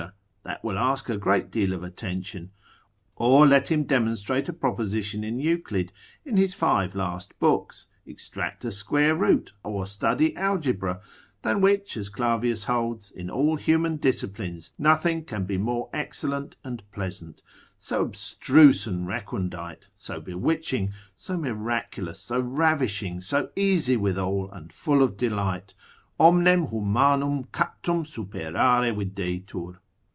[0.43, 2.51] that will ask a great deal of attention:
[3.15, 5.93] or let him demonstrate a proposition in Euclid,
[6.25, 10.99] in his five last books, extract a square root, or study Algebra:
[11.43, 16.81] than which, as Clavius holds, in all human disciplines nothing can be more excellent and
[16.91, 17.43] pleasant,
[17.77, 25.03] so abstruse and recondite, so bewitching, so miraculous, so ravishing, so easy withal and full
[25.03, 25.75] of delight,
[26.19, 29.77] omnem humanum captum superare videtur.